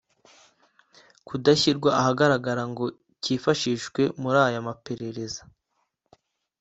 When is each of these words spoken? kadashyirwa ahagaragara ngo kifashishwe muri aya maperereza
kadashyirwa 1.27 1.89
ahagaragara 2.01 2.63
ngo 2.71 2.85
kifashishwe 3.23 4.01
muri 4.21 4.37
aya 4.47 4.59
maperereza 4.67 5.41